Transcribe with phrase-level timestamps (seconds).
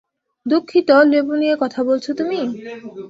[0.45, 2.39] দুঃখিত, লেবু নিয়ে কথা বলছো তুমি?